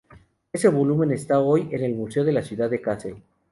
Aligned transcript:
Ese 0.51 0.67
volumen 0.69 1.11
está 1.11 1.39
hoy 1.41 1.69
en 1.71 1.83
el 1.83 1.93
Museo 1.93 2.23
de 2.23 2.31
la 2.31 2.41
Ciudad 2.41 2.71
de 2.71 2.81
Kassel. 2.81 3.21